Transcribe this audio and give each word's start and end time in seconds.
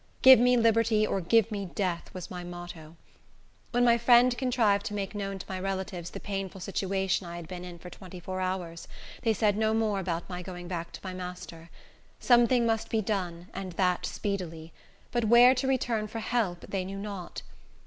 "Give 0.23 0.39
me 0.39 0.57
liberty, 0.57 1.05
or 1.05 1.21
give 1.21 1.51
me 1.51 1.67
death," 1.75 2.11
was 2.11 2.31
my 2.31 2.43
motto. 2.43 2.95
When 3.69 3.85
my 3.85 3.99
friend 3.99 4.35
contrived 4.35 4.83
to 4.87 4.95
make 4.95 5.13
known 5.13 5.37
to 5.37 5.45
my 5.47 5.59
relatives 5.59 6.09
the 6.09 6.19
painful 6.19 6.59
situation 6.59 7.27
I 7.27 7.35
had 7.35 7.47
been 7.47 7.63
in 7.63 7.77
for 7.77 7.91
twenty 7.91 8.19
four 8.19 8.39
hours, 8.41 8.87
they 9.21 9.31
said 9.31 9.55
no 9.55 9.75
more 9.75 9.99
about 9.99 10.27
my 10.27 10.41
going 10.41 10.67
back 10.67 10.91
to 10.93 11.01
my 11.03 11.13
master. 11.13 11.69
Something 12.19 12.65
must 12.65 12.89
be 12.89 13.01
done, 13.03 13.49
and 13.53 13.73
that 13.73 14.07
speedily; 14.07 14.73
but 15.11 15.25
where 15.25 15.53
to 15.53 15.67
return 15.67 16.07
for 16.07 16.17
help, 16.17 16.61
they 16.61 16.83
knew 16.83 16.97
not. 16.97 17.43